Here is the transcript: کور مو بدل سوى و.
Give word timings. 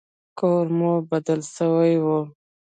کور 0.39 0.65
مو 0.77 0.91
بدل 1.11 1.39
سوى 1.55 1.93
و. 2.03 2.07